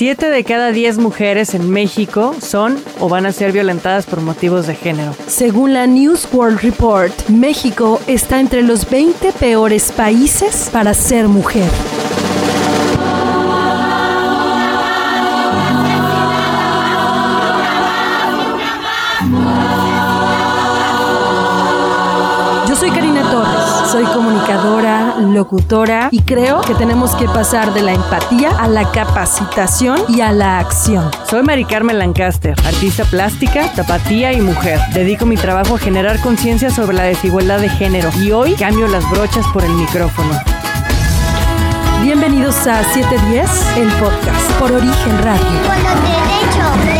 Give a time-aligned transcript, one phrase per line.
[0.00, 4.66] Siete de cada diez mujeres en México son o van a ser violentadas por motivos
[4.66, 5.14] de género.
[5.26, 11.68] Según la News World Report, México está entre los 20 peores países para ser mujer.
[22.66, 24.79] Yo soy Karina Torres, soy comunicadora,
[25.20, 30.32] locutora y creo que tenemos que pasar de la empatía a la capacitación y a
[30.32, 31.10] la acción.
[31.28, 34.80] Soy Mari Carmen Lancaster, artista plástica, tapatía y mujer.
[34.94, 39.08] Dedico mi trabajo a generar conciencia sobre la desigualdad de género y hoy cambio las
[39.10, 40.30] brochas por el micrófono.
[42.02, 45.44] Bienvenidos a 710, el podcast por Origen Radio.
[45.66, 46.99] Con los derechos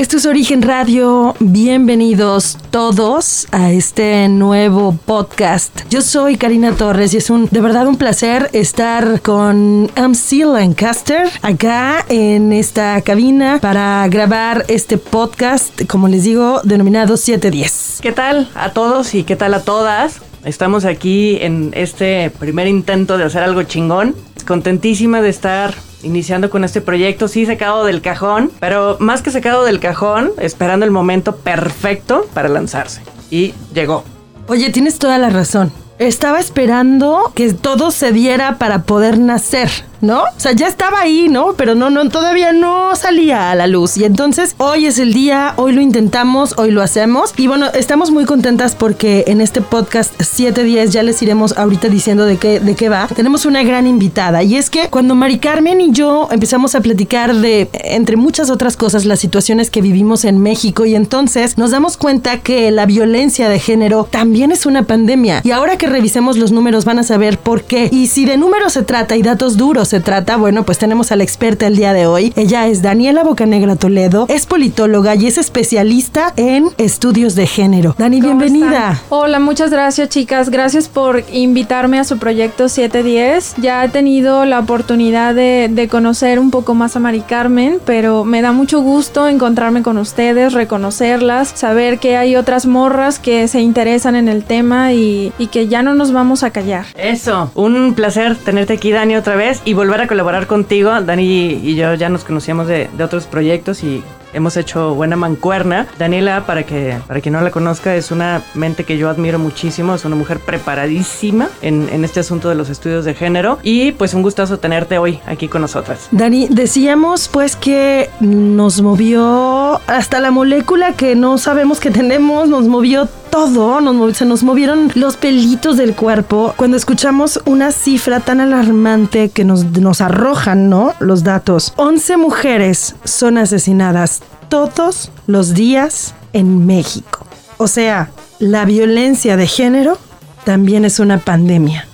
[0.00, 1.34] Esto es Origen Radio.
[1.40, 5.78] Bienvenidos todos a este nuevo podcast.
[5.90, 11.28] Yo soy Karina Torres y es un de verdad un placer estar con MC Lancaster
[11.42, 17.98] acá en esta cabina para grabar este podcast, como les digo, denominado 710.
[18.00, 20.22] ¿Qué tal a todos y qué tal a todas?
[20.46, 24.16] Estamos aquí en este primer intento de hacer algo chingón.
[24.46, 29.64] Contentísima de estar iniciando con este proyecto, sí sacado del cajón, pero más que sacado
[29.64, 33.02] del cajón, esperando el momento perfecto para lanzarse.
[33.30, 34.04] Y llegó.
[34.48, 35.72] Oye, tienes toda la razón.
[35.98, 40.22] Estaba esperando que todo se diera para poder nacer, ¿no?
[40.22, 41.54] O sea, ya estaba ahí, ¿no?
[41.54, 43.96] Pero no, no, todavía no salía a la luz.
[43.96, 47.32] Y entonces hoy es el día, hoy lo intentamos, hoy lo hacemos.
[47.36, 52.24] Y bueno, estamos muy contentas porque en este podcast 710 ya les iremos ahorita diciendo
[52.24, 53.08] de qué, de qué va.
[53.08, 54.42] Tenemos una gran invitada.
[54.42, 58.76] Y es que cuando Mari Carmen y yo empezamos a platicar de, entre muchas otras
[58.76, 63.48] cosas, las situaciones que vivimos en México, y entonces nos damos cuenta que la violencia
[63.48, 65.40] de género también es una pandemia.
[65.44, 67.88] Y ahora que revisemos los números van a saber por qué.
[67.90, 71.16] Y si de números se trata y datos duros se trata, bueno, pues tenemos a
[71.16, 72.32] la experta el día de hoy.
[72.36, 77.94] Ella es Daniela Bocanegra Toledo, es politóloga y es especialista en estudios de género.
[77.98, 78.92] Dani, ¿Cómo bienvenida.
[78.92, 78.98] están?
[79.08, 80.48] Hola, muchas gracias chicas.
[80.50, 83.54] Gracias por invitarme a su proyecto 710.
[83.58, 88.24] Ya he tenido la oportunidad de, de conocer un poco más a Mari Carmen, pero
[88.24, 93.60] me da mucho gusto encontrarme con ustedes, reconocerlas, saber que hay otras morras que se
[93.60, 96.86] interesan en el tema y, y que ya no nos vamos a callar.
[96.96, 100.90] Eso, un placer tenerte aquí, Dani, otra vez y volver a colaborar contigo.
[101.00, 104.04] Dani y yo ya nos conocíamos de, otros proyectos y
[104.34, 105.86] hemos hecho buena mancuerna.
[105.98, 109.94] Daniela, para que para quien no la conozca, es una mente que yo admiro muchísimo,
[109.94, 114.12] es una mujer preparadísima en, en este asunto de los estudios de género y pues
[114.12, 116.08] un gustazo tenerte hoy aquí con nosotras.
[116.10, 122.66] Dani, decíamos pues que nos movió hasta la molécula que no sabemos que tenemos, nos
[122.66, 123.80] movió todo,
[124.12, 129.64] se nos movieron los pelitos del cuerpo cuando escuchamos una cifra tan alarmante que nos,
[129.64, 130.94] nos arrojan, ¿no?
[130.98, 131.72] Los datos.
[131.76, 137.26] 11 mujeres son asesinadas todos los días en México.
[137.56, 139.98] O sea, la violencia de género
[140.44, 141.86] también es una pandemia.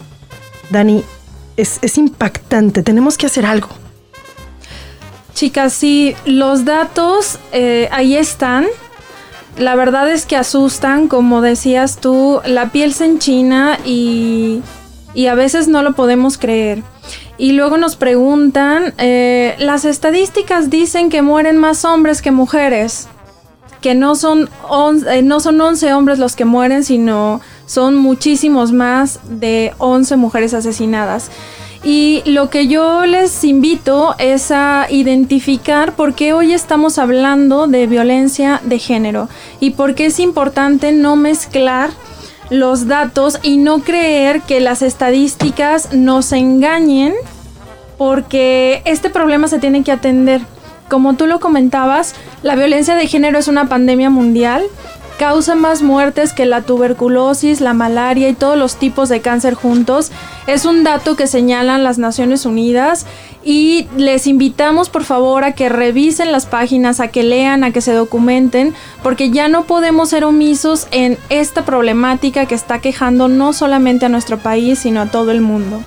[0.71, 1.05] Dani,
[1.57, 3.69] es, es impactante, tenemos que hacer algo.
[5.35, 8.67] Chicas, sí, los datos eh, ahí están.
[9.59, 14.61] La verdad es que asustan, como decías tú, la piel se enchina y,
[15.15, 16.83] y a veces no lo podemos creer.
[17.39, 23.09] Y luego nos preguntan, eh, las estadísticas dicen que mueren más hombres que mujeres,
[23.81, 28.73] que no son, on- eh, no son 11 hombres los que mueren, sino son muchísimos
[28.73, 31.31] más de 11 mujeres asesinadas.
[31.89, 37.87] Y lo que yo les invito es a identificar por qué hoy estamos hablando de
[37.87, 39.29] violencia de género
[39.61, 41.91] y por qué es importante no mezclar
[42.51, 47.15] los datos y no creer que las estadísticas nos engañen
[47.99, 50.41] porque este problema se tiene que atender.
[50.89, 54.65] Como tú lo comentabas, la violencia de género es una pandemia mundial,
[55.19, 60.13] causa más muertes que la tuberculosis, la malaria y todos los tipos de cáncer juntos.
[60.47, 63.07] Es un dato que señalan las Naciones Unidas
[63.43, 67.81] y les invitamos por favor a que revisen las páginas, a que lean, a que
[67.81, 73.53] se documenten, porque ya no podemos ser omisos en esta problemática que está quejando no
[73.53, 75.81] solamente a nuestro país, sino a todo el mundo.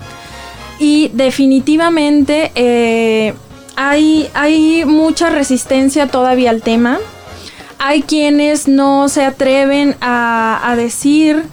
[0.80, 3.34] Y definitivamente eh,
[3.76, 6.98] hay, hay mucha resistencia todavía al tema.
[7.80, 11.44] Hay quienes no se atreven a, a decir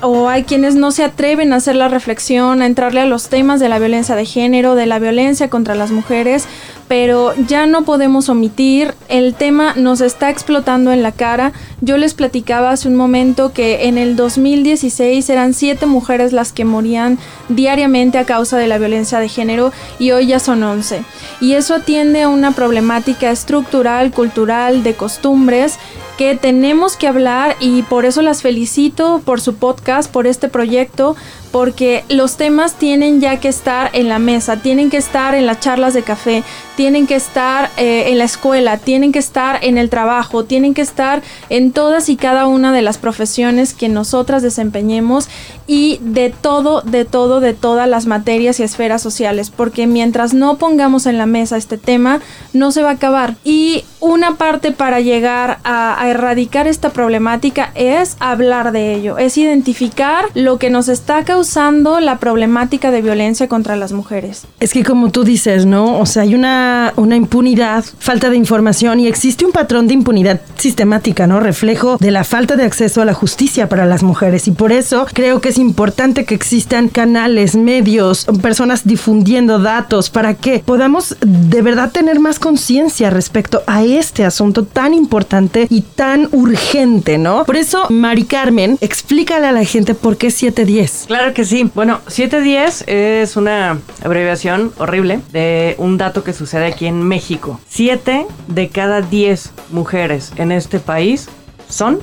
[0.00, 3.60] o hay quienes no se atreven a hacer la reflexión, a entrarle a los temas
[3.60, 6.46] de la violencia de género, de la violencia contra las mujeres,
[6.88, 11.52] pero ya no podemos omitir, el tema nos está explotando en la cara.
[11.80, 16.64] Yo les platicaba hace un momento que en el 2016 eran siete mujeres las que
[16.64, 21.02] morían diariamente a causa de la violencia de género y hoy ya son 11.
[21.40, 25.78] Y eso atiende a una problemática estructural, cultural, de costumbres
[26.16, 31.16] que tenemos que hablar y por eso las felicito por su podcast, por este proyecto,
[31.50, 35.60] porque los temas tienen ya que estar en la mesa, tienen que estar en las
[35.60, 36.42] charlas de café,
[36.76, 40.82] tienen que estar eh, en la escuela, tienen que estar en el trabajo, tienen que
[40.82, 45.28] estar en todas y cada una de las profesiones que nosotras desempeñemos
[45.66, 50.56] y de todo, de todo, de todas las materias y esferas sociales, porque mientras no
[50.56, 52.20] pongamos en la mesa este tema,
[52.52, 53.36] no se va a acabar.
[53.44, 60.26] Y una parte para llegar a, erradicar esta problemática es hablar de ello, es identificar
[60.34, 64.46] lo que nos está causando usando la problemática de violencia contra las mujeres.
[64.60, 65.98] Es que como tú dices, ¿no?
[65.98, 70.40] O sea, hay una, una impunidad, falta de información y existe un patrón de impunidad
[70.56, 71.40] sistemática, ¿no?
[71.40, 74.48] Reflejo de la falta de acceso a la justicia para las mujeres.
[74.48, 80.34] Y por eso creo que es importante que existan canales, medios, personas difundiendo datos para
[80.34, 86.28] que podamos de verdad tener más conciencia respecto a este asunto tan importante y tan
[86.32, 87.44] urgente, ¿no?
[87.44, 91.04] Por eso, Mari Carmen, explícale a la gente por qué 710.
[91.06, 91.70] Claro que sí.
[91.72, 97.60] Bueno, 710 es una abreviación horrible de un dato que sucede aquí en México.
[97.68, 101.28] 7 de cada 10 mujeres en este país
[101.68, 102.00] son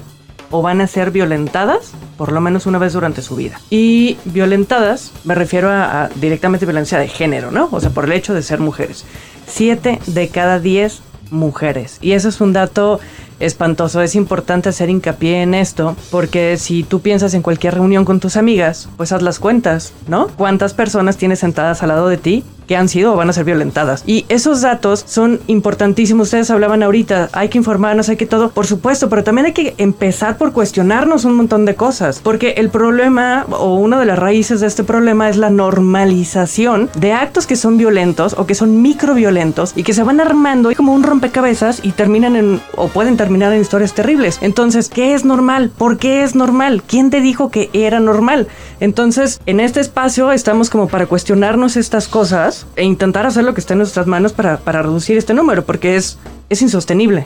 [0.52, 3.60] o van a ser violentadas por lo menos una vez durante su vida.
[3.70, 7.70] Y violentadas, me refiero a, a directamente violencia de género, ¿no?
[7.72, 9.06] O sea, por el hecho de ser mujeres.
[9.48, 11.02] 7 de cada 10
[11.32, 11.98] mujeres.
[12.02, 13.00] Y eso es un dato
[13.40, 14.02] espantoso.
[14.02, 18.38] Es importante hacer hincapié en esto porque si tú piensas en cualquier reunión con tus
[18.38, 20.28] amigas, pues haz las cuentas, ¿no?
[20.28, 23.44] ¿Cuántas personas tienes sentadas al lado de ti que han sido o van a ser
[23.44, 24.04] violentadas.
[24.08, 26.28] Y esos datos son importantísimos.
[26.28, 29.76] Ustedes hablaban ahorita, hay que informarnos, hay que todo, por supuesto, pero también hay que
[29.78, 34.62] empezar por cuestionarnos un montón de cosas, porque el problema o una de las raíces
[34.62, 39.74] de este problema es la normalización de actos que son violentos o que son microviolentos
[39.76, 43.60] y que se van armando como un rompecabezas y terminan en o pueden terminar en
[43.60, 44.38] historias terribles.
[44.40, 45.72] Entonces, ¿qué es normal?
[45.78, 46.84] ¿Por qué es normal?
[46.88, 48.48] ¿Quién te dijo que era normal?
[48.80, 53.62] Entonces, en este espacio estamos como para cuestionarnos estas cosas e intentar hacer lo que
[53.62, 56.18] esté en nuestras manos para, para reducir este número, porque es,
[56.50, 57.26] es insostenible.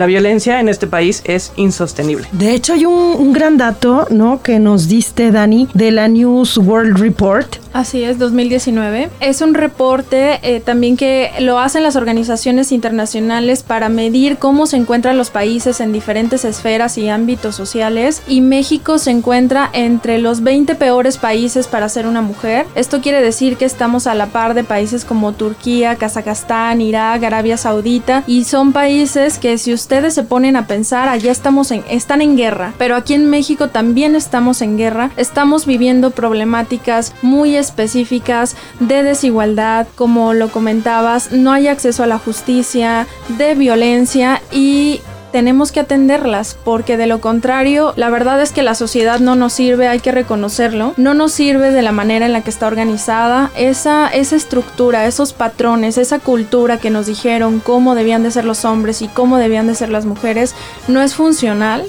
[0.00, 2.26] La violencia en este país es insostenible.
[2.32, 4.40] De hecho, hay un, un, gran dato, ¿no?
[4.42, 7.56] Que nos diste, Dani, de la News World Report.
[7.72, 9.10] Así es, 2019.
[9.20, 14.76] Es un reporte eh, también que lo hacen las organizaciones internacionales para medir cómo se
[14.76, 18.22] encuentran los países en diferentes esferas y ámbitos sociales.
[18.26, 22.66] Y México se encuentra entre los 20 peores países para ser una mujer.
[22.74, 27.56] Esto quiere decir que estamos a la par de países como Turquía, Kazajstán, Irak, Arabia
[27.56, 28.24] Saudita.
[28.26, 32.36] Y son países que si ustedes se ponen a pensar, allá estamos en, están en
[32.36, 39.02] guerra, pero aquí en México también estamos en guerra, estamos viviendo problemáticas muy específicas de
[39.02, 45.00] desigualdad, como lo comentabas, no hay acceso a la justicia, de violencia y
[45.32, 49.52] tenemos que atenderlas porque de lo contrario la verdad es que la sociedad no nos
[49.52, 53.50] sirve, hay que reconocerlo, no nos sirve de la manera en la que está organizada,
[53.56, 58.64] esa, esa estructura, esos patrones, esa cultura que nos dijeron cómo debían de ser los
[58.64, 60.54] hombres y cómo debían de ser las mujeres
[60.88, 61.86] no es funcional,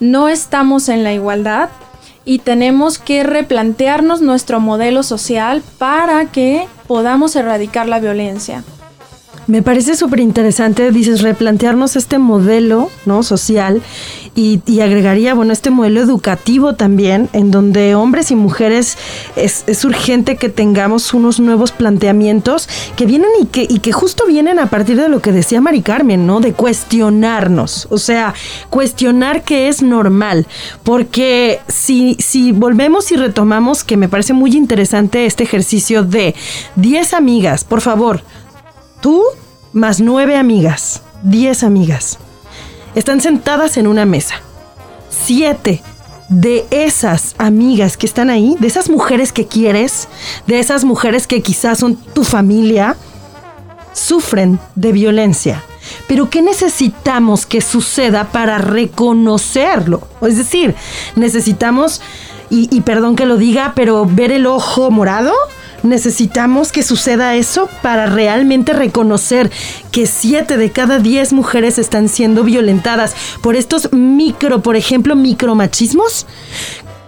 [0.00, 1.70] no estamos en la igualdad
[2.24, 8.64] y tenemos que replantearnos nuestro modelo social para que podamos erradicar la violencia.
[9.48, 13.22] Me parece súper interesante, dices, replantearnos este modelo ¿no?
[13.22, 13.80] social
[14.34, 18.98] y, y, agregaría, bueno, este modelo educativo también, en donde hombres y mujeres
[19.36, 24.26] es, es, urgente que tengamos unos nuevos planteamientos que vienen y que, y que justo
[24.26, 26.40] vienen a partir de lo que decía Mari Carmen, ¿no?
[26.40, 28.34] De cuestionarnos, o sea,
[28.68, 30.46] cuestionar que es normal,
[30.82, 36.34] porque si, si volvemos y retomamos, que me parece muy interesante este ejercicio de
[36.76, 38.22] 10 amigas, por favor,
[39.00, 39.22] Tú
[39.72, 42.18] más nueve amigas, diez amigas,
[42.94, 44.36] están sentadas en una mesa.
[45.08, 45.82] Siete
[46.28, 50.08] de esas amigas que están ahí, de esas mujeres que quieres,
[50.46, 52.96] de esas mujeres que quizás son tu familia,
[53.92, 55.62] sufren de violencia.
[56.06, 60.02] Pero ¿qué necesitamos que suceda para reconocerlo?
[60.22, 60.74] Es decir,
[61.14, 62.02] necesitamos,
[62.50, 65.32] y, y perdón que lo diga, pero ver el ojo morado
[65.82, 69.50] necesitamos que suceda eso para realmente reconocer
[69.92, 76.26] que 7 de cada 10 mujeres están siendo violentadas por estos micro, por ejemplo, micromachismos.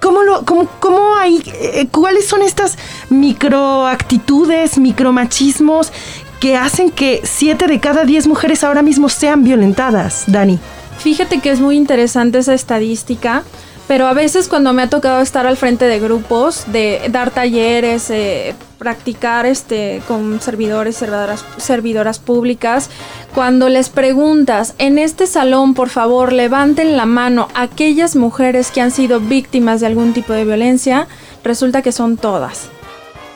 [0.01, 2.79] ¿Cómo, lo, cómo, cómo hay, eh, ¿Cuáles son estas
[3.11, 5.93] microactitudes, micromachismos
[6.41, 10.59] que hacen que 7 de cada 10 mujeres ahora mismo sean violentadas, Dani.
[10.99, 13.45] Fíjate que es muy interesante esa estadística,
[13.91, 18.09] pero a veces cuando me ha tocado estar al frente de grupos, de dar talleres,
[18.11, 22.89] eh, practicar este, con servidores, servidoras, servidoras públicas,
[23.35, 28.93] cuando les preguntas, en este salón, por favor, levanten la mano aquellas mujeres que han
[28.93, 31.09] sido víctimas de algún tipo de violencia,
[31.43, 32.69] resulta que son todas.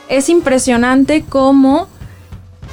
[0.09, 1.89] Es impresionante cómo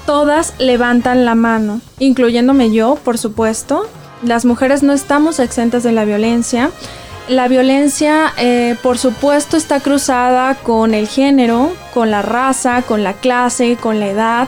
[0.05, 3.87] todas levantan la mano, incluyéndome yo, por supuesto.
[4.21, 6.69] Las mujeres no estamos exentas de la violencia.
[7.27, 13.13] La violencia, eh, por supuesto, está cruzada con el género, con la raza, con la
[13.13, 14.47] clase, con la edad.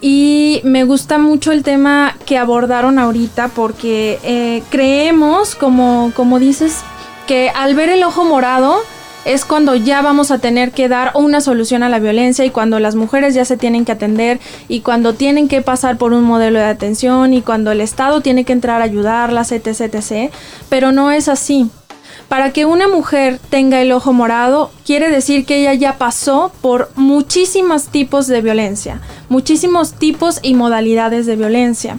[0.00, 6.80] Y me gusta mucho el tema que abordaron ahorita porque eh, creemos, como, como dices,
[7.26, 8.80] que al ver el ojo morado
[9.24, 12.78] es cuando ya vamos a tener que dar una solución a la violencia y cuando
[12.78, 16.58] las mujeres ya se tienen que atender y cuando tienen que pasar por un modelo
[16.58, 20.30] de atención y cuando el Estado tiene que entrar a ayudarlas, etc, etc.
[20.68, 21.70] Pero no es así.
[22.28, 26.90] Para que una mujer tenga el ojo morado, quiere decir que ella ya pasó por
[26.96, 31.98] muchísimos tipos de violencia, muchísimos tipos y modalidades de violencia.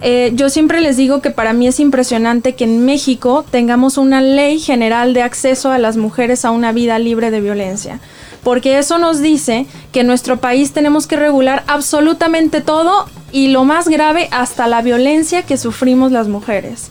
[0.00, 4.20] Eh, yo siempre les digo que para mí es impresionante que en México tengamos una
[4.20, 8.00] ley general de acceso a las mujeres a una vida libre de violencia.
[8.44, 13.64] Porque eso nos dice que en nuestro país tenemos que regular absolutamente todo y lo
[13.64, 16.90] más grave hasta la violencia que sufrimos las mujeres.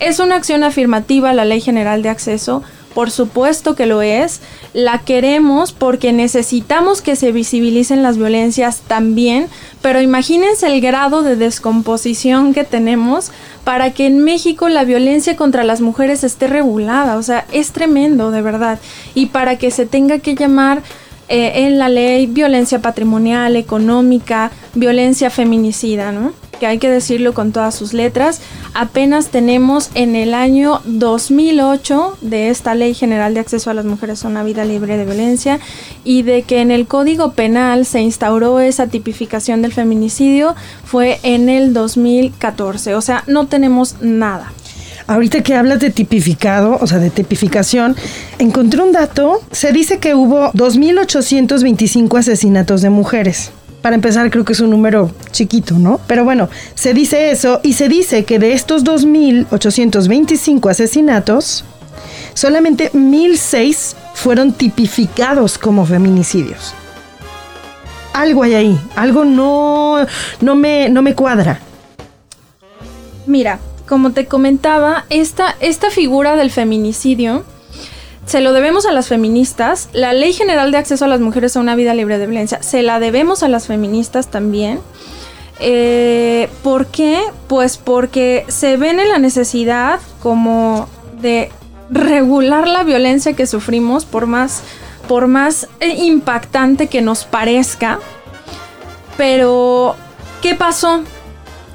[0.00, 2.62] Es una acción afirmativa la Ley General de Acceso,
[2.94, 4.40] por supuesto que lo es.
[4.72, 9.48] La queremos porque necesitamos que se visibilicen las violencias también,
[9.82, 13.30] pero imagínense el grado de descomposición que tenemos
[13.64, 17.16] para que en México la violencia contra las mujeres esté regulada.
[17.16, 18.78] O sea, es tremendo, de verdad.
[19.14, 20.82] Y para que se tenga que llamar
[21.28, 26.32] eh, en la ley violencia patrimonial, económica, violencia feminicida, ¿no?
[26.58, 28.40] Que hay que decirlo con todas sus letras,
[28.74, 34.24] apenas tenemos en el año 2008 de esta Ley General de Acceso a las Mujeres
[34.24, 35.60] a una Vida Libre de Violencia
[36.04, 41.48] y de que en el Código Penal se instauró esa tipificación del feminicidio fue en
[41.48, 44.52] el 2014, o sea, no tenemos nada.
[45.06, 47.96] Ahorita que hablas de tipificado, o sea, de tipificación,
[48.38, 49.40] encontré un dato.
[49.52, 53.50] Se dice que hubo 2.825 asesinatos de mujeres.
[53.88, 55.98] Para empezar, creo que es un número chiquito, ¿no?
[56.06, 61.64] Pero bueno, se dice eso y se dice que de estos 2.825 asesinatos,
[62.34, 66.74] solamente 1.006 fueron tipificados como feminicidios.
[68.12, 70.06] Algo hay ahí, algo no,
[70.42, 71.58] no, me, no me cuadra.
[73.24, 77.42] Mira, como te comentaba, esta, esta figura del feminicidio
[78.28, 79.88] se lo debemos a las feministas.
[79.94, 82.82] La Ley General de Acceso a las Mujeres a una Vida Libre de Violencia se
[82.82, 84.80] la debemos a las feministas también.
[85.60, 87.22] Eh, ¿Por qué?
[87.48, 90.88] Pues porque se ven en la necesidad como
[91.22, 91.50] de
[91.90, 94.62] regular la violencia que sufrimos por más,
[95.08, 97.98] por más eh, impactante que nos parezca.
[99.16, 99.96] Pero,
[100.42, 101.02] ¿qué pasó?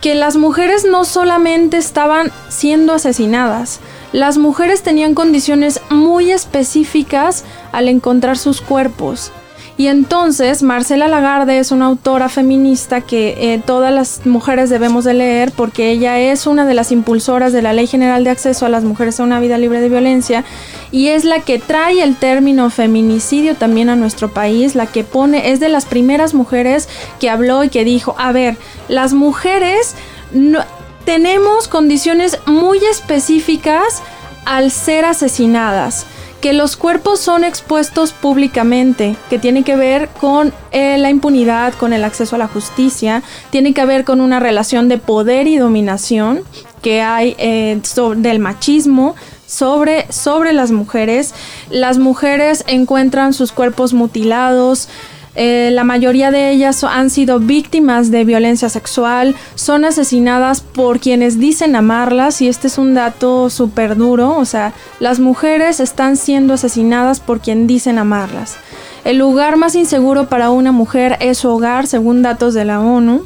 [0.02, 3.80] Que las mujeres no solamente estaban siendo asesinadas,
[4.14, 9.34] las mujeres tenían condiciones muy específicas al encontrar sus cuerpos.
[9.76, 15.16] Y entonces Marcela Lagarde es una autora feminista que eh, todas las mujeres debemos de
[15.16, 18.70] leer porque ella es una de las impulsoras de la Ley General de Acceso a
[18.70, 20.46] las Mujeres a una Vida Libre de Violencia
[20.92, 25.52] y es la que trae el término feminicidio también a nuestro país, la que pone,
[25.52, 26.88] es de las primeras mujeres
[27.20, 28.58] que habló y que dijo, a ver,
[28.90, 29.96] las mujeres
[30.32, 30.60] no,
[31.06, 34.02] tenemos condiciones muy específicas
[34.46, 36.06] al ser asesinadas,
[36.42, 41.94] que los cuerpos son expuestos públicamente, que tiene que ver con eh, la impunidad, con
[41.94, 46.44] el acceso a la justicia, tiene que ver con una relación de poder y dominación
[46.82, 47.80] que hay eh,
[48.18, 49.16] del machismo,
[49.48, 51.34] sobre, sobre, las mujeres.
[51.70, 54.90] Las mujeres encuentran sus cuerpos mutilados,
[55.36, 61.40] eh, la mayoría de ellas han sido víctimas de violencia sexual, son asesinadas por quienes
[61.40, 66.54] dicen amarlas y este es un dato súper duro, o sea, las mujeres están siendo
[66.54, 68.58] asesinadas por quien dicen amarlas.
[69.04, 73.26] El lugar más inseguro para una mujer es su hogar, según datos de la ONU.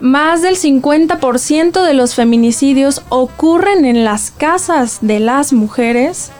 [0.00, 6.30] Más del 50% de los feminicidios ocurren en las casas de las mujeres.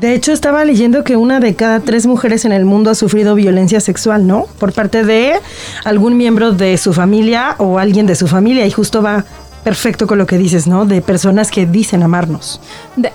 [0.00, 3.34] De hecho, estaba leyendo que una de cada tres mujeres en el mundo ha sufrido
[3.34, 4.46] violencia sexual, ¿no?
[4.60, 5.32] Por parte de
[5.82, 8.64] algún miembro de su familia o alguien de su familia.
[8.64, 9.24] Y justo va
[9.64, 10.86] perfecto con lo que dices, ¿no?
[10.86, 12.60] De personas que dicen amarnos.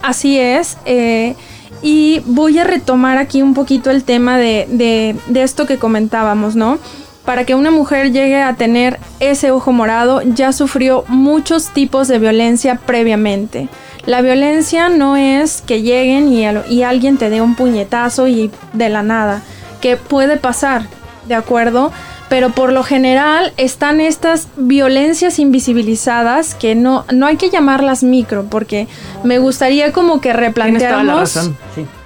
[0.02, 0.78] así es.
[0.86, 1.36] Eh,
[1.82, 6.56] y voy a retomar aquí un poquito el tema de, de, de esto que comentábamos,
[6.56, 6.80] ¿no?
[7.26, 12.20] para que una mujer llegue a tener ese ojo morado, ya sufrió muchos tipos de
[12.20, 13.70] violencia previamente.
[14.06, 18.90] La violencia no es que lleguen y, y alguien te dé un puñetazo y de
[18.90, 19.42] la nada,
[19.82, 20.84] que puede pasar,
[21.28, 21.92] ¿de acuerdo?
[22.34, 28.46] pero por lo general están estas violencias invisibilizadas que no, no hay que llamarlas micro,
[28.50, 28.88] porque
[29.24, 31.52] me gustaría como que replanteáramos,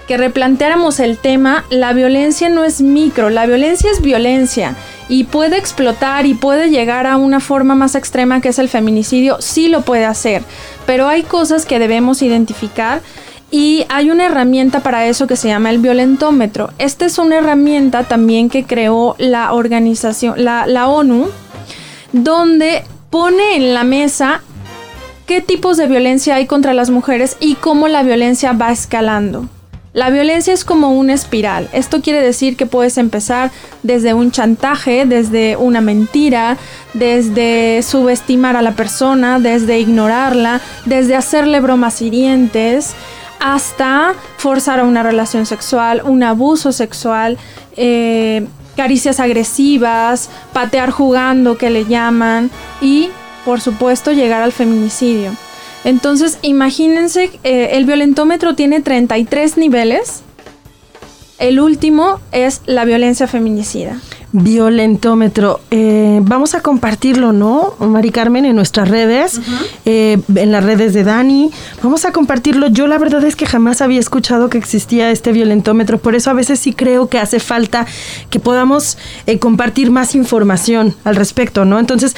[0.07, 4.75] que replanteáramos el tema, la violencia no es micro, la violencia es violencia
[5.09, 9.37] y puede explotar y puede llegar a una forma más extrema que es el feminicidio,
[9.41, 10.43] sí lo puede hacer,
[10.85, 13.01] pero hay cosas que debemos identificar
[13.51, 16.69] y hay una herramienta para eso que se llama el violentómetro.
[16.79, 21.29] Esta es una herramienta también que creó la organización, la, la ONU,
[22.11, 24.41] donde pone en la mesa
[25.25, 29.47] qué tipos de violencia hay contra las mujeres y cómo la violencia va escalando.
[29.97, 31.69] La violencia es como una espiral.
[31.73, 33.49] Esto quiere decir que puedes empezar
[33.81, 36.57] desde un chantaje, desde una mentira,
[36.93, 42.93] desde subestimar a la persona, desde ignorarla, desde hacerle bromas hirientes,
[43.39, 47.39] hasta forzar a una relación sexual, un abuso sexual,
[47.75, 52.51] eh, caricias agresivas, patear jugando que le llaman
[52.81, 53.09] y
[53.45, 55.31] por supuesto llegar al feminicidio.
[55.83, 60.21] Entonces imagínense, eh, el violentómetro tiene 33 niveles.
[61.39, 63.99] El último es la violencia feminicida.
[64.43, 65.59] Violentómetro.
[65.71, 69.41] Eh, vamos a compartirlo, ¿no, Mari Carmen, en nuestras redes,
[69.85, 71.51] eh, en las redes de Dani.
[71.81, 72.67] Vamos a compartirlo.
[72.67, 76.33] Yo la verdad es que jamás había escuchado que existía este violentómetro, por eso a
[76.33, 77.87] veces sí creo que hace falta
[78.29, 81.79] que podamos eh, compartir más información al respecto, ¿no?
[81.79, 82.15] Entonces,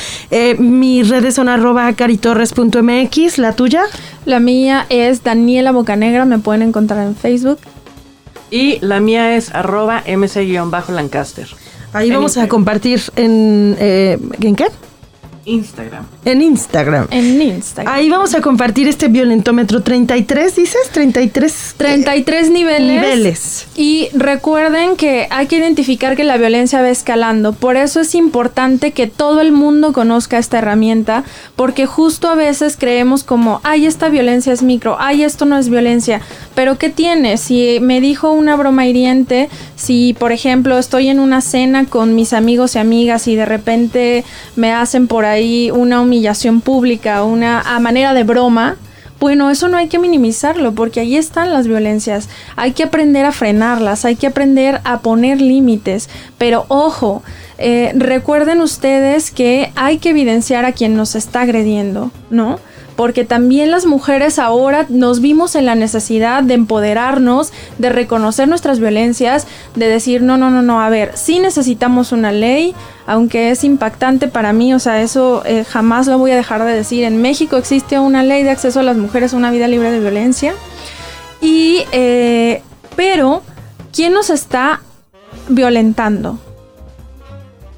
[0.60, 3.84] mis redes son arroba caritorres.mx, ¿la tuya?
[4.26, 7.60] La mía es Daniela Bocanegra, me pueden encontrar en Facebook.
[8.52, 11.48] Y la mía es arroba mc-lancaster.
[11.94, 13.76] Ahí vamos a compartir en...
[13.80, 14.68] Eh, ¿En qué?
[15.50, 16.06] Instagram.
[16.26, 17.08] En Instagram.
[17.12, 17.94] En Instagram.
[17.94, 21.76] Ahí vamos a compartir este violentómetro 33, dices, 33.
[21.78, 23.02] 33 niveles.
[23.02, 23.68] Niveles.
[23.76, 27.54] Y recuerden que hay que identificar que la violencia va escalando.
[27.54, 31.24] Por eso es importante que todo el mundo conozca esta herramienta,
[31.56, 35.70] porque justo a veces creemos como, ay, esta violencia es micro, ay, esto no es
[35.70, 36.22] violencia.
[36.54, 37.38] Pero ¿qué tiene?
[37.38, 42.34] Si me dijo una broma hiriente, si por ejemplo estoy en una cena con mis
[42.34, 44.24] amigos y amigas y de repente
[44.56, 45.39] me hacen por ahí
[45.72, 48.78] una humillación pública, una a manera de broma,
[49.20, 52.30] bueno, eso no hay que minimizarlo porque ahí están las violencias.
[52.56, 56.10] Hay que aprender a frenarlas, hay que aprender a poner límites.
[56.38, 57.22] Pero ojo,
[57.58, 62.60] eh, recuerden ustedes que hay que evidenciar a quien nos está agrediendo, ¿no?
[63.00, 68.82] Porque también las mujeres ahora nos vimos en la necesidad de empoderarnos, de reconocer nuestras
[68.82, 72.76] violencias, de decir, no, no, no, no, a ver, sí necesitamos una ley,
[73.08, 76.74] aunque es impactante para mí, o sea, eso eh, jamás lo voy a dejar de
[76.74, 77.06] decir.
[77.06, 80.02] En México existe una ley de acceso a las mujeres a una vida libre de
[80.02, 80.54] violencia,
[81.40, 82.62] y, eh,
[82.98, 83.44] pero,
[83.94, 84.82] ¿quién nos está
[85.48, 86.38] violentando?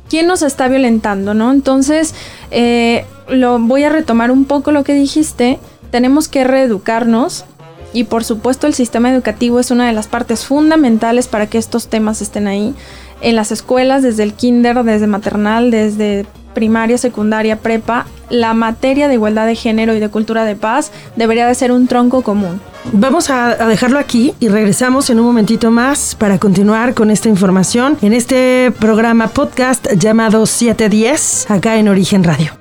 [0.09, 1.51] ¿Quién nos está violentando, no?
[1.51, 2.15] Entonces,
[2.49, 5.59] eh, lo voy a retomar un poco lo que dijiste.
[5.91, 7.45] Tenemos que reeducarnos
[7.93, 11.87] y por supuesto el sistema educativo es una de las partes fundamentales para que estos
[11.87, 12.73] temas estén ahí.
[13.21, 19.15] En las escuelas, desde el kinder, desde maternal, desde primaria, secundaria, prepa, la materia de
[19.15, 22.61] igualdad de género y de cultura de paz debería de ser un tronco común.
[22.93, 27.97] Vamos a, dejarlo aquí y regresamos en un momentito más para continuar con esta información
[28.01, 32.60] en este programa podcast llamado 710 acá en Origen Radio.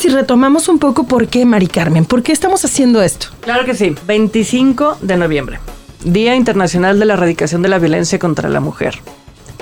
[0.00, 2.06] Si retomamos un poco por qué, Mari Carmen?
[2.06, 3.26] ¿Por qué estamos haciendo esto?
[3.42, 3.94] Claro que sí.
[4.06, 5.60] 25 de noviembre.
[6.04, 8.94] Día Internacional de la Erradicación de la Violencia contra la Mujer.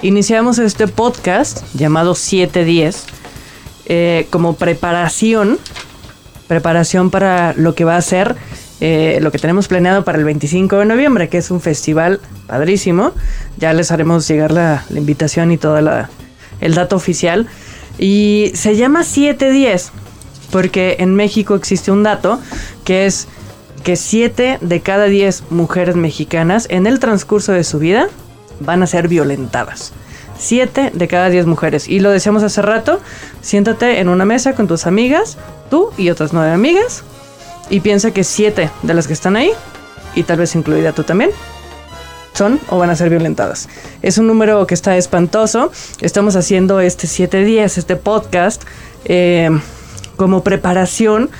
[0.00, 3.06] Iniciamos este podcast llamado 710
[3.86, 5.58] eh, como preparación,
[6.46, 8.36] preparación para lo que va a ser
[8.80, 13.10] eh, lo que tenemos planeado para el 25 de noviembre, que es un festival padrísimo.
[13.56, 17.48] Ya les haremos llegar la, la invitación y todo el dato oficial.
[17.98, 19.90] Y se llama 710
[20.50, 22.40] porque en México existe un dato
[22.84, 23.28] que es
[23.84, 28.08] que 7 de cada 10 mujeres mexicanas en el transcurso de su vida
[28.60, 29.92] van a ser violentadas.
[30.38, 31.88] 7 de cada 10 mujeres.
[31.88, 33.00] Y lo decíamos hace rato,
[33.40, 35.36] siéntate en una mesa con tus amigas,
[35.70, 37.02] tú y otras 9 amigas,
[37.70, 39.50] y piensa que 7 de las que están ahí,
[40.14, 41.30] y tal vez incluida tú también,
[42.34, 43.68] son o van a ser violentadas.
[44.00, 45.72] Es un número que está espantoso.
[46.00, 48.62] Estamos haciendo este 710, este podcast,
[49.04, 49.50] eh,
[50.18, 51.30] como preparación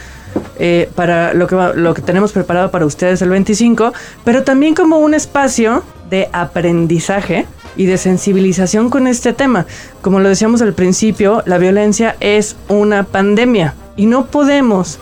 [0.59, 3.93] eh, para lo que, lo que tenemos preparado para ustedes el 25,
[4.25, 9.67] pero también como un espacio de aprendizaje y de sensibilización con este tema.
[10.01, 14.99] Como lo decíamos al principio, la violencia es una pandemia y no podemos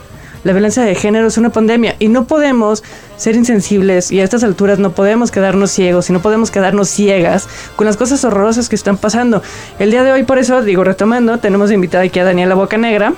[0.47, 2.85] la violencia de género es una pandemia y no podemos
[3.17, 7.49] ser insensibles y a estas alturas no podemos quedarnos ciegos y no podemos quedarnos ciegas
[7.75, 9.43] con las cosas horrorosas que están pasando.
[9.81, 13.15] El día de hoy, por eso, digo, retomando, tenemos invitada aquí a Daniela Bocanegra,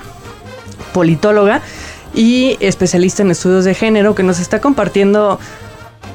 [0.93, 1.61] politóloga
[2.13, 5.39] y especialista en estudios de género, que nos está compartiendo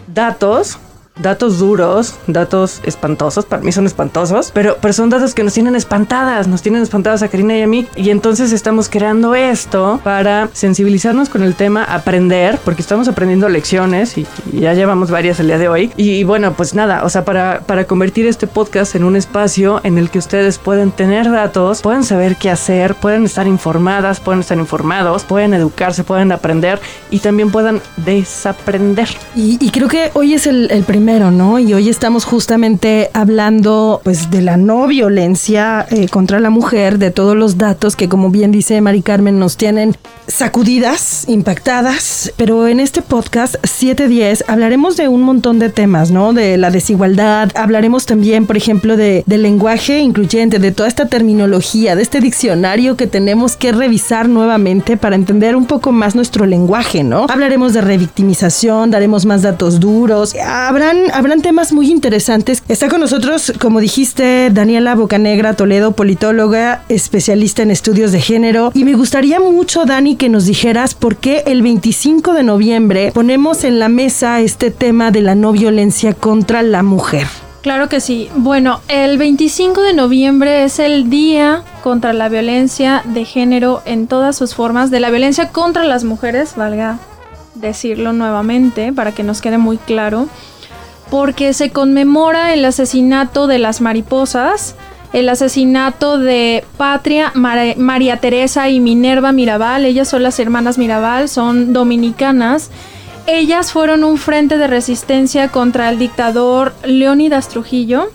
[0.06, 0.78] datos
[1.20, 5.76] datos duros, datos espantosos, para mí son espantosos, pero, pero son datos que nos tienen
[5.76, 10.48] espantadas, nos tienen espantadas a Karina y a mí, y entonces estamos creando esto para
[10.52, 15.46] sensibilizarnos con el tema, aprender, porque estamos aprendiendo lecciones y, y ya llevamos varias el
[15.46, 18.94] día de hoy, y, y bueno, pues nada, o sea, para, para convertir este podcast
[18.94, 23.24] en un espacio en el que ustedes pueden tener datos, pueden saber qué hacer, pueden
[23.24, 29.08] estar informadas, pueden estar informados, pueden educarse, pueden aprender y también puedan desaprender.
[29.36, 31.58] Y, y creo que hoy es el, el primero, ¿no?
[31.58, 37.10] Y hoy estamos justamente hablando, pues, de la no violencia eh, contra la mujer, de
[37.10, 39.98] todos los datos que, como bien dice Mari Carmen, nos tienen
[40.34, 42.32] sacudidas, impactadas.
[42.36, 46.32] Pero en este podcast 710 hablaremos de un montón de temas, ¿no?
[46.32, 52.02] De la desigualdad, hablaremos también, por ejemplo, de, lenguaje incluyente, de toda esta terminología, de
[52.02, 57.26] este diccionario que tenemos que revisar nuevamente para entender un poco más nuestro lenguaje, ¿no?
[57.28, 62.62] Hablaremos de revictimización, daremos más datos duros, habrán, habrán temas muy interesantes.
[62.68, 68.70] Está con nosotros, como dijiste, Daniela Bocanegra Toledo, politóloga, especialista en estudios de género.
[68.74, 73.64] Y me gustaría mucho, Dani, que nos dijeras por qué el 25 de noviembre ponemos
[73.64, 77.26] en la mesa este tema de la no violencia contra la mujer.
[77.62, 78.28] Claro que sí.
[78.36, 84.36] Bueno, el 25 de noviembre es el Día contra la Violencia de Género en todas
[84.36, 86.98] sus formas, de la violencia contra las mujeres, valga
[87.54, 90.28] decirlo nuevamente para que nos quede muy claro,
[91.10, 94.74] porque se conmemora el asesinato de las mariposas,
[95.14, 101.28] el asesinato de Patria, Mar- María Teresa y Minerva Mirabal, ellas son las hermanas Mirabal,
[101.28, 102.70] son dominicanas.
[103.28, 108.10] Ellas fueron un frente de resistencia contra el dictador Leónidas Trujillo.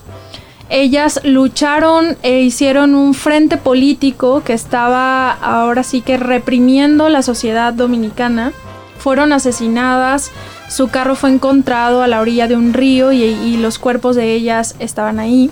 [0.70, 7.74] Ellas lucharon e hicieron un frente político que estaba ahora sí que reprimiendo la sociedad
[7.74, 8.52] dominicana.
[8.98, 10.32] Fueron asesinadas,
[10.70, 14.76] su carro fue encontrado a la orilla de un río y los cuerpos de ellas
[14.80, 15.50] estaban ahí.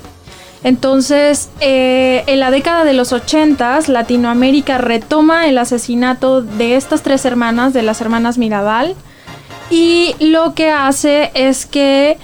[0.64, 7.26] Entonces, eh, en la década de los 80, Latinoamérica retoma el asesinato de estas tres
[7.26, 8.96] hermanas, de las hermanas Mirabal,
[9.70, 12.18] y lo que hace es que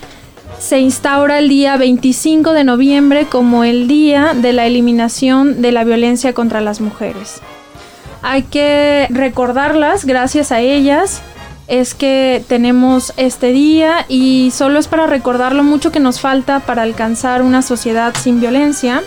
[0.59, 5.83] se instaura el día 25 de noviembre como el día de la eliminación de la
[5.83, 7.41] violencia contra las mujeres.
[8.21, 11.21] Hay que recordarlas, gracias a ellas
[11.67, 16.59] es que tenemos este día y solo es para recordar lo mucho que nos falta
[16.59, 19.01] para alcanzar una sociedad sin violencia.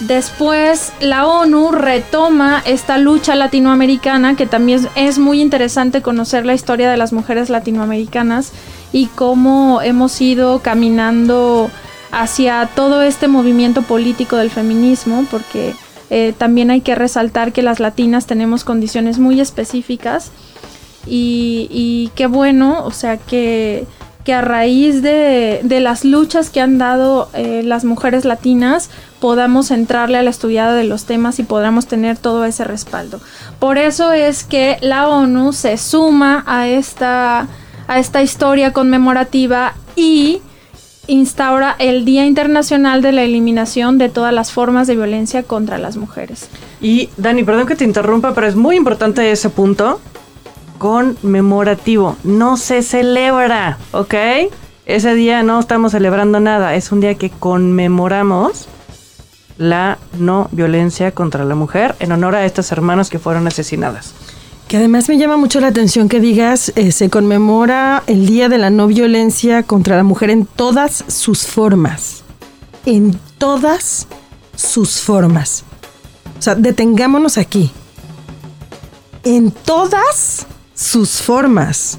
[0.00, 6.90] Después la ONU retoma esta lucha latinoamericana, que también es, muy interesante conocer la historia
[6.90, 8.52] de las mujeres latinoamericanas
[8.92, 11.70] y cómo hemos ido caminando
[12.10, 15.74] hacia todo este movimiento político del feminismo, porque
[16.10, 20.30] eh, también hay que resaltar que las latinas tenemos condiciones muy específicas
[21.06, 23.86] y, qué bueno, o sea que,
[24.24, 28.90] que a raíz de, de las luchas que han dado eh, las mujeres latinas
[29.20, 33.20] podamos entrarle a la estudiada de los temas y podamos tener todo ese respaldo.
[33.58, 37.48] Por eso es que la ONU se suma a esta,
[37.86, 40.42] a esta historia conmemorativa y
[41.06, 45.96] instaura el Día Internacional de la Eliminación de todas las formas de violencia contra las
[45.96, 46.48] mujeres.
[46.80, 50.00] Y Dani, perdón que te interrumpa, pero es muy importante ese punto.
[50.84, 52.18] Conmemorativo.
[52.24, 54.14] No se celebra, ¿ok?
[54.84, 56.74] Ese día no estamos celebrando nada.
[56.74, 58.68] Es un día que conmemoramos
[59.56, 64.12] la no violencia contra la mujer en honor a estas hermanas que fueron asesinadas.
[64.68, 68.58] Que además me llama mucho la atención que digas, eh, se conmemora el Día de
[68.58, 72.24] la No Violencia contra la Mujer en todas sus formas.
[72.84, 74.06] En todas
[74.54, 75.64] sus formas.
[76.38, 77.70] O sea, detengámonos aquí.
[79.22, 81.98] En todas sus formas.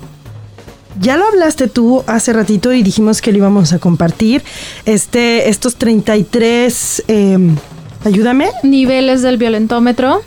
[1.00, 4.44] Ya lo hablaste tú hace ratito y dijimos que lo íbamos a compartir.
[4.86, 7.38] Este, estos 33, eh,
[8.06, 10.22] ayúdame, Niveles del violentómetro.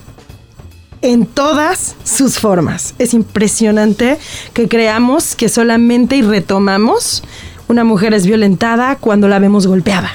[1.01, 2.95] en todas sus formas.
[2.99, 4.19] Es impresionante
[4.53, 7.23] que creamos que solamente y retomamos
[7.69, 10.11] una mujer es violentada cuando la vemos golpeada.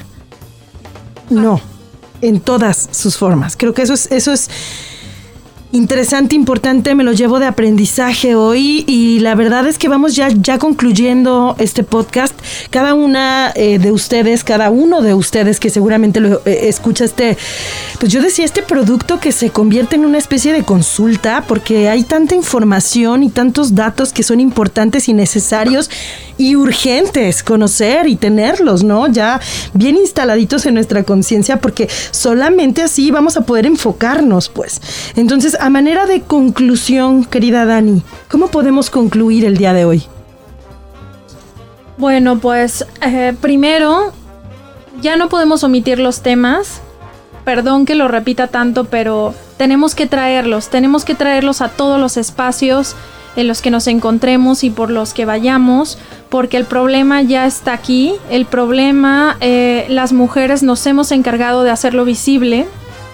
[1.30, 1.62] No,
[2.22, 3.56] en todas sus formas.
[3.56, 4.50] Creo que eso es, eso es
[5.74, 10.30] interesante, importante, me lo llevo de aprendizaje hoy y la verdad es que vamos ya,
[10.30, 12.36] ya concluyendo este podcast.
[12.70, 17.40] Cada una eh, de ustedes, cada uno de ustedes que seguramente lo eh, escucha este,
[18.00, 22.04] pues yo decía, este producto que se convierte en una especie de consulta porque hay
[22.04, 25.90] tanta información y tantos datos que son importantes y necesarios
[26.38, 29.08] y urgentes conocer y tenerlos, ¿no?
[29.08, 29.42] Ya
[29.74, 34.82] bien instaladitos en nuestra conciencia porque solamente así vamos a poder enfocarnos, pues.
[35.16, 40.04] Entonces, a manera de conclusión, querida Dani, ¿cómo podemos concluir el día de hoy?
[41.98, 44.12] Bueno, pues eh, primero,
[45.02, 46.82] ya no podemos omitir los temas.
[47.46, 52.18] Perdón que lo repita tanto, pero tenemos que traerlos, tenemos que traerlos a todos los
[52.18, 52.98] espacios
[53.38, 55.98] en los que nos encontremos y por los que vayamos,
[56.28, 61.72] porque el problema ya está aquí, el problema eh, las mujeres nos hemos encargado de
[61.72, 62.68] hacerlo visible,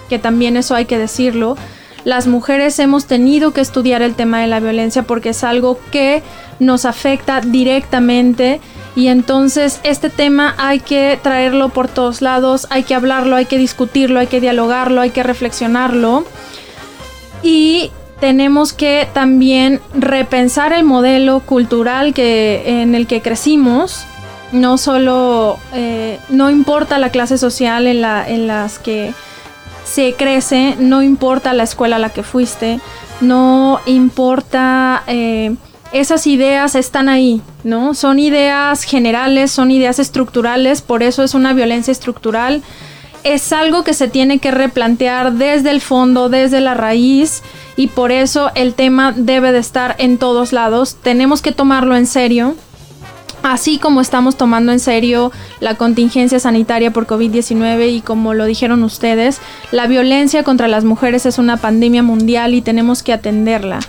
[0.08, 1.56] que también eso hay que decirlo,
[2.04, 6.22] las mujeres hemos tenido que estudiar el tema de la violencia porque es algo que
[6.58, 8.60] nos afecta directamente
[8.96, 13.58] y entonces este tema hay que traerlo por todos lados, hay que hablarlo, hay que
[13.58, 16.24] discutirlo, hay que dialogarlo, hay que reflexionarlo
[17.42, 24.04] y tenemos que también repensar el modelo cultural que, en el que crecimos.
[24.52, 29.14] No solo, eh, no importa la clase social en, la, en las que
[29.84, 32.80] se crece, no importa la escuela a la que fuiste,
[33.20, 35.54] no importa, eh,
[35.92, 37.94] esas ideas están ahí, ¿no?
[37.94, 42.62] Son ideas generales, son ideas estructurales, por eso es una violencia estructural.
[43.24, 47.42] Es algo que se tiene que replantear desde el fondo, desde la raíz,
[47.76, 50.96] y por eso el tema debe de estar en todos lados.
[51.02, 52.54] Tenemos que tomarlo en serio.
[53.42, 58.82] Así como estamos tomando en serio la contingencia sanitaria por COVID-19 y como lo dijeron
[58.82, 59.40] ustedes,
[59.72, 63.80] la violencia contra las mujeres es una pandemia mundial y tenemos que atenderla.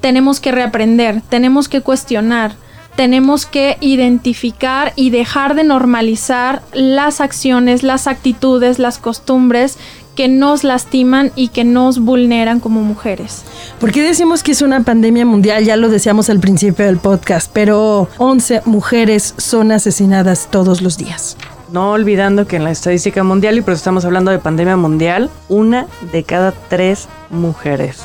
[0.00, 2.54] Tenemos que reaprender, tenemos que cuestionar,
[2.96, 9.78] tenemos que identificar y dejar de normalizar las acciones, las actitudes, las costumbres
[10.14, 13.44] que nos lastiman y que nos vulneran como mujeres.
[13.78, 15.64] ¿Por qué decimos que es una pandemia mundial?
[15.64, 21.36] Ya lo decíamos al principio del podcast, pero 11 mujeres son asesinadas todos los días.
[21.72, 25.30] No olvidando que en la estadística mundial, y por eso estamos hablando de pandemia mundial,
[25.48, 28.02] una de cada tres mujeres.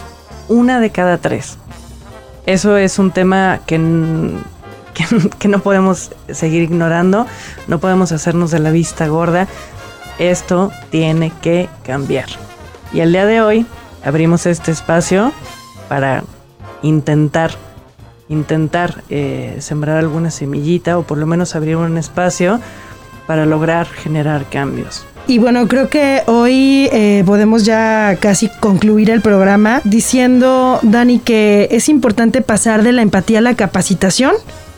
[0.48, 1.58] Una de cada tres.
[2.46, 3.78] Eso es un tema que,
[4.94, 5.06] que,
[5.40, 7.26] que no podemos seguir ignorando,
[7.68, 9.48] no podemos hacernos de la vista gorda.
[10.20, 12.28] Esto tiene que cambiar.
[12.94, 13.66] Y el día de hoy
[14.04, 15.32] abrimos este espacio
[15.90, 16.24] para
[16.82, 17.52] intentar,
[18.30, 22.60] intentar eh, sembrar alguna semillita o por lo menos abrir un espacio
[23.28, 25.06] para lograr generar cambios.
[25.28, 31.68] Y bueno, creo que hoy eh, podemos ya casi concluir el programa diciendo, Dani, que
[31.72, 34.36] es importante pasar de la empatía a la capacitación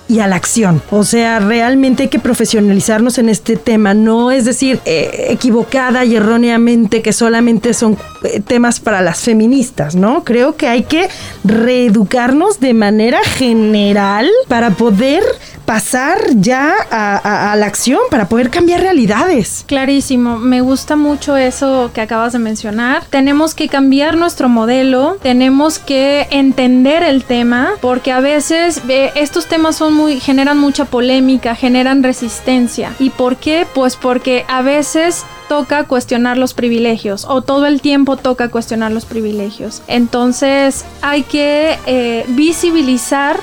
[0.07, 0.81] y a la acción.
[0.89, 6.15] O sea, realmente hay que profesionalizarnos en este tema, no es decir, eh, equivocada y
[6.15, 10.23] erróneamente que solamente son eh, temas para las feministas, ¿no?
[10.23, 11.09] Creo que hay que
[11.43, 15.23] reeducarnos de manera general para poder
[15.67, 19.65] pasar ya a, la acción, para poder cambiar realidades.
[19.67, 23.03] Clarísimo, me gusta mucho eso que acabas de mencionar.
[23.09, 29.47] Tenemos que cambiar nuestro modelo, tenemos que entender el tema, porque a veces eh, estos
[29.47, 32.93] temas son muy, generan mucha polémica, generan resistencia.
[32.97, 33.67] ¿Y por qué?
[33.75, 39.05] Pues porque a veces toca cuestionar los privilegios o todo el tiempo toca cuestionar los
[39.05, 39.81] privilegios.
[39.87, 43.37] Entonces hay que eh, visibilizar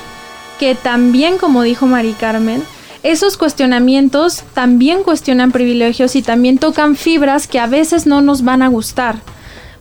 [0.59, 2.63] que también, como dijo Mari Carmen,
[3.03, 8.63] esos cuestionamientos también cuestionan privilegios y también tocan fibras que a veces no nos van
[8.63, 9.17] a gustar,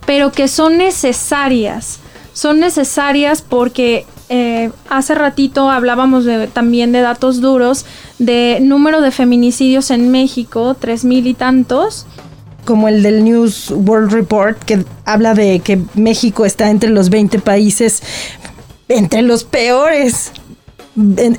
[0.05, 2.01] pero que son necesarias.
[2.35, 7.87] Son necesarias porque eh, hace ratito hablábamos también de datos duros
[8.19, 12.07] de número de feminicidios en México, tres mil y tantos.
[12.67, 17.39] Como el del News World Report, que habla de que México está entre los 20
[17.39, 18.03] países,
[18.89, 20.33] entre los peores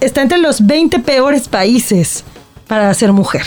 [0.02, 2.24] está entre los 20 peores países
[2.68, 3.44] para ser mujer.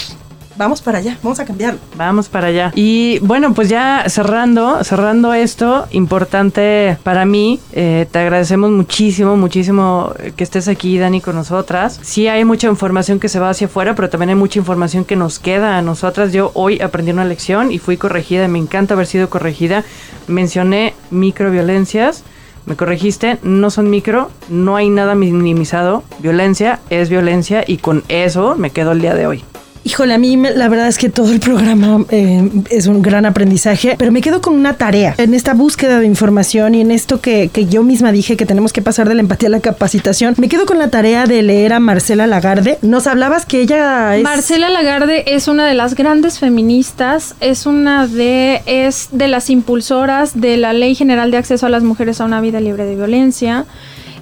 [0.59, 1.79] Vamos para allá, vamos a cambiarlo.
[1.97, 2.73] Vamos para allá.
[2.75, 10.13] Y bueno, pues ya cerrando, cerrando esto, importante para mí, eh, te agradecemos muchísimo, muchísimo
[10.35, 12.01] que estés aquí, Dani, con nosotras.
[12.03, 15.15] Sí hay mucha información que se va hacia afuera, pero también hay mucha información que
[15.15, 16.33] nos queda a nosotras.
[16.33, 19.85] Yo hoy aprendí una lección y fui corregida, me encanta haber sido corregida.
[20.27, 22.25] Mencioné microviolencias
[22.69, 28.57] me corregiste, no son micro, no hay nada minimizado, violencia es violencia y con eso
[28.57, 29.45] me quedo el día de hoy.
[29.85, 33.97] Híjole, a mí la verdad es que todo el programa eh, es un gran aprendizaje,
[33.99, 37.49] pero me quedo con una tarea en esta búsqueda de información y en esto que,
[37.49, 40.35] que, yo misma dije que tenemos que pasar de la empatía a la capacitación.
[40.39, 42.79] Me quedo con la tarea de leer a Marcela Lagarde.
[42.83, 44.23] Nos hablabas que ella es...
[44.23, 50.41] Marcela Lagarde es una de las grandes feministas, es una de, es de las impulsoras
[50.41, 53.67] de la Ley General de Acceso a las Mujeres a una Vida Libre de Violencia.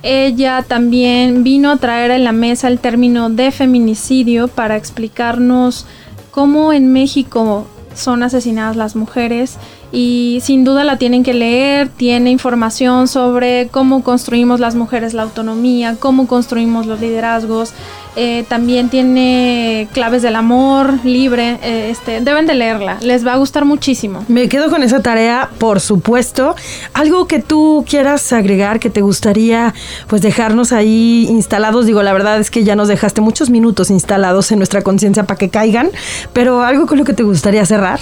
[0.09, 5.85] Ella también vino a traer a la mesa el término de feminicidio para explicarnos
[6.31, 9.59] cómo en México son asesinadas las mujeres
[9.97, 15.23] y sin duda la tienen que leer, tiene información sobre cómo construimos las mujeres la
[15.23, 17.73] autonomía, cómo construimos los liderazgos,
[18.15, 21.59] eh, también tiene claves del amor libre.
[21.63, 24.23] Eh, este, deben de leerla, les va a gustar muchísimo.
[24.29, 26.57] Me quedo con esa tarea, por supuesto.
[26.93, 29.73] Algo que tú quieras agregar, que te gustaría
[30.09, 31.87] pues dejarnos ahí instalados.
[31.87, 35.39] Digo, la verdad es que ya nos dejaste muchos minutos instalados en nuestra conciencia para
[35.39, 35.89] que caigan,
[36.35, 38.01] pero algo con lo que te gustaría cerrar.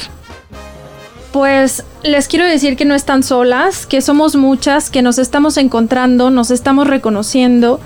[1.35, 6.31] Pues les quiero decir que no están solas, que somos muchas, que nos estamos encontrando,
[6.31, 7.81] nos estamos reconociendo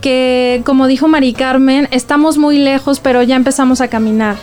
[0.00, 4.36] que, como dijo Mari Carmen, estamos muy lejos, pero ya empezamos a caminar.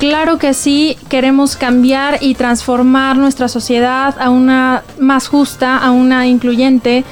[0.00, 6.26] Claro que sí, queremos cambiar y transformar nuestra sociedad a una más justa, a una
[6.26, 7.04] incluyente,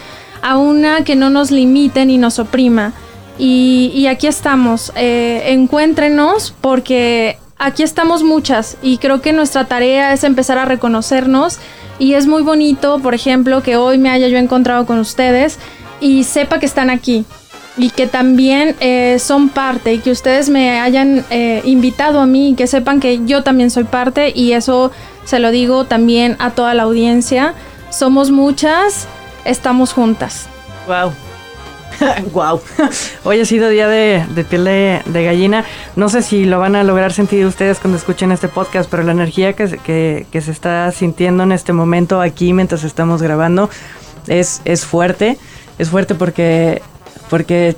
[0.42, 2.92] a una que no nos limite ni nos oprima.
[3.38, 10.25] Y, aquí estamos, eh, encuéntrenos porque aquí estamos muchas y creo que nuestra tarea es
[10.25, 11.59] empezar a reconocernos
[11.98, 15.59] y es muy bonito, por ejemplo, que hoy me haya yo encontrado con ustedes
[16.01, 17.25] y sepa que están aquí
[17.77, 22.50] y que también eh, son parte y que ustedes me hayan eh, invitado a mí
[22.50, 24.90] y que sepan que yo también soy parte y eso
[25.25, 27.54] se lo digo también a toda la audiencia.
[27.90, 29.06] Somos muchas,
[29.44, 30.48] estamos juntas.
[30.88, 31.13] Wow.
[32.33, 32.61] wow.
[33.25, 35.65] Hoy ha sido día de, de piel de, gallina.
[35.96, 39.13] No sé si lo van a lograr sentir ustedes cuando escuchen este podcast, pero la
[39.13, 43.71] energía que, se- que, que se está sintiendo en este momento aquí mientras estamos grabando
[44.27, 45.38] es, es fuerte.
[45.79, 46.83] Es fuerte porque,
[47.31, 47.77] porque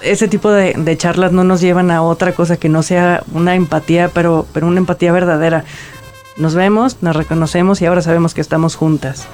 [0.00, 3.54] ese tipo de, de charlas no nos llevan a otra cosa que no sea una
[3.54, 5.64] empatía, pero, pero una empatía verdadera.
[6.36, 9.26] Nos vemos, nos reconocemos y ahora sabemos que estamos juntas.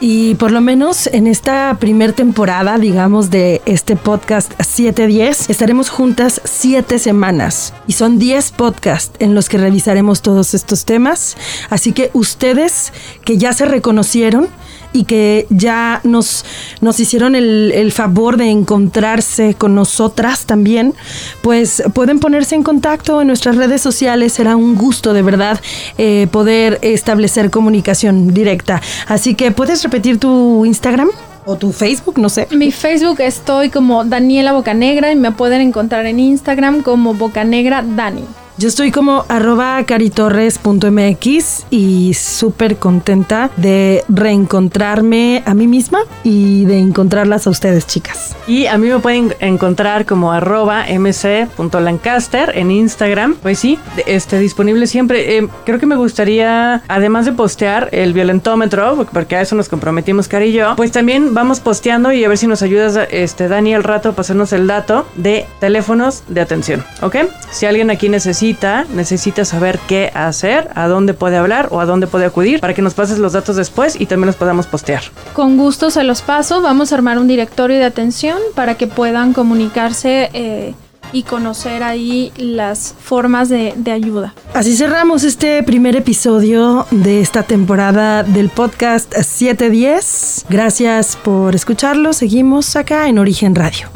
[0.00, 6.40] Y por lo menos en esta primer temporada, digamos, de este podcast 710, estaremos juntas
[6.44, 7.72] 7 semanas.
[7.86, 11.36] Y son 10 podcasts en los que revisaremos todos estos temas.
[11.70, 12.92] Así que ustedes
[13.24, 14.48] que ya se reconocieron
[14.94, 16.46] y que ya nos,
[16.80, 20.94] nos hicieron el, el favor de encontrarse con nosotras también,
[21.42, 24.32] pues pueden ponerse en contacto en nuestras redes sociales.
[24.32, 25.60] Será un gusto de verdad
[25.98, 28.80] eh, poder establecer comunicación directa.
[29.08, 31.10] Así que puedes repetir tu Instagram
[31.44, 32.46] o tu Facebook, no sé.
[32.52, 38.24] Mi Facebook estoy como Daniela Bocanegra y me pueden encontrar en Instagram como Bocanegra Dani.
[38.56, 46.78] Yo estoy como arroba caritorres.mx y súper contenta de reencontrarme a mí misma y de
[46.78, 48.36] encontrarlas a ustedes, chicas.
[48.46, 53.34] Y a mí me pueden encontrar como arroba mc.lancaster en Instagram.
[53.42, 53.76] Pues sí,
[54.06, 55.36] este, disponible siempre.
[55.36, 60.28] Eh, creo que me gustaría, además de postear el violentómetro, porque a eso nos comprometimos,
[60.28, 63.74] Cari y yo, pues también vamos posteando y a ver si nos ayudas, este, Dani,
[63.74, 67.16] al rato a pasarnos el dato de teléfonos de atención, ¿ok?
[67.50, 68.08] Si alguien aquí
[68.44, 72.74] necesita, necesita saber qué hacer, a dónde puede hablar o a dónde puede acudir, para
[72.74, 75.02] que nos pases los datos después y también los podamos postear.
[75.32, 76.60] Con gusto se los paso.
[76.60, 80.74] Vamos a armar un directorio de atención para que puedan comunicarse eh,
[81.12, 84.34] y conocer ahí las formas de, de ayuda.
[84.52, 90.46] Así cerramos este primer episodio de esta temporada del podcast 710.
[90.50, 92.12] Gracias por escucharlo.
[92.12, 93.88] Seguimos acá en Origen Radio.